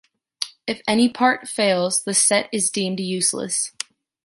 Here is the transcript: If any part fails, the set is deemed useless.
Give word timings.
If 0.65 0.81
any 0.87 1.09
part 1.09 1.47
fails, 1.47 2.05
the 2.05 2.15
set 2.15 2.49
is 2.51 2.71
deemed 2.71 2.99
useless. 2.99 3.71